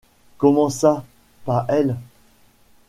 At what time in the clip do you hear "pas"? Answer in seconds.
1.45-1.67